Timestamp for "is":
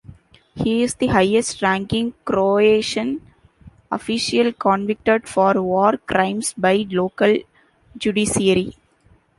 0.81-0.95